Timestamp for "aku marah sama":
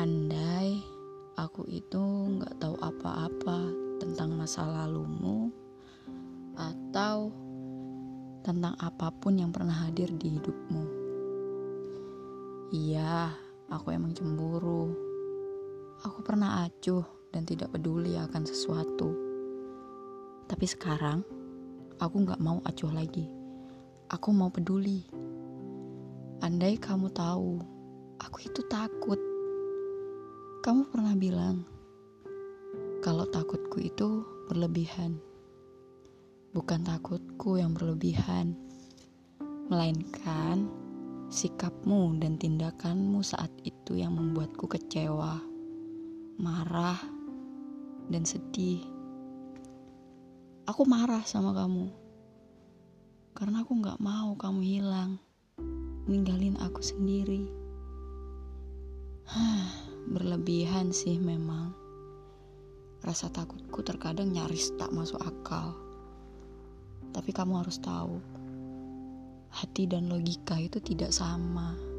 50.68-51.56